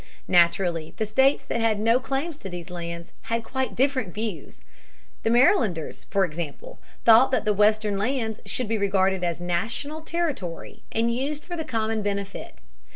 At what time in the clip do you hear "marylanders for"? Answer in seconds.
5.29-6.25